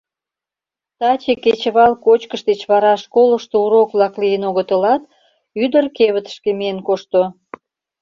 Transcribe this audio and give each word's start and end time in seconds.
Таче 0.99 1.33
кечывал 1.43 1.93
кочкыш 2.05 2.41
деч 2.49 2.61
вара 2.71 2.93
школышто 3.03 3.55
урок-влак 3.65 4.13
лийын 4.21 4.43
огытылат, 4.49 5.03
ӱдыр 5.63 5.85
кевытышке 5.97 6.49
миен 6.59 6.79
кошто. 6.87 7.21